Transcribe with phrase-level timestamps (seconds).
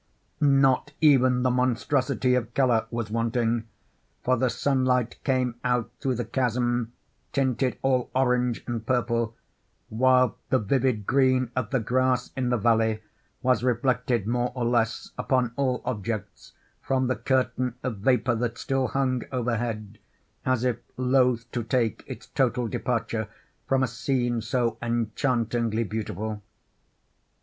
[0.39, 3.67] Not even the monstrosity of color was wanting;
[4.23, 6.91] for the sunlight came out through the chasm,
[7.31, 9.35] tinted all orange and purple;
[9.89, 13.03] while the vivid green of the grass in the valley
[13.43, 18.87] was reflected more or less upon all objects from the curtain of vapor that still
[18.87, 19.99] hung overhead,
[20.47, 23.27] as if loth to take its total departure
[23.67, 26.41] from a scene so enchantingly beautiful.